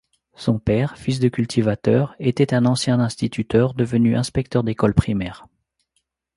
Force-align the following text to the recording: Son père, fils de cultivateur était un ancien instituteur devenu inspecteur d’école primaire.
Son 0.33 0.57
père, 0.57 0.97
fils 0.97 1.19
de 1.19 1.29
cultivateur 1.29 2.15
était 2.17 2.55
un 2.55 2.65
ancien 2.65 2.99
instituteur 2.99 3.75
devenu 3.75 4.15
inspecteur 4.17 4.63
d’école 4.63 4.95
primaire. 4.95 5.45